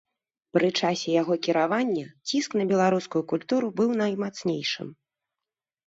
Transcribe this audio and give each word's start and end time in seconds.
Пры 0.57 0.69
часе 0.79 1.09
яго 1.21 1.33
кіравання 1.49 2.07
ціск 2.31 2.57
на 2.63 2.67
беларускую 2.73 3.23
культуру 3.35 3.67
быў 3.79 3.89
наймацнейшым. 4.05 4.89